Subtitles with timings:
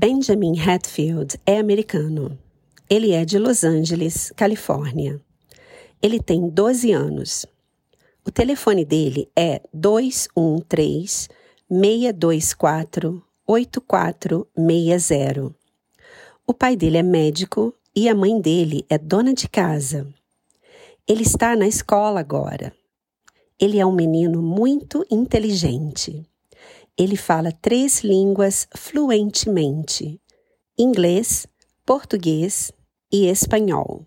[0.00, 2.38] Benjamin Hatfield é americano.
[2.88, 5.20] Ele é de Los Angeles, Califórnia.
[6.00, 7.44] Ele tem 12 anos.
[8.24, 11.28] O telefone dele é 213
[11.68, 15.52] 624 8460.
[16.46, 20.06] O pai dele é médico e a mãe dele é dona de casa.
[21.08, 22.72] Ele está na escola agora.
[23.58, 26.24] Ele é um menino muito inteligente.
[26.98, 30.20] Ele fala três línguas fluentemente:
[30.76, 31.46] inglês,
[31.86, 32.72] português
[33.12, 34.04] e espanhol.